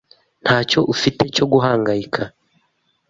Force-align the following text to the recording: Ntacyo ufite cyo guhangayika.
Ntacyo 0.43 0.79
ufite 0.93 1.23
cyo 1.35 1.45
guhangayika. 1.51 2.23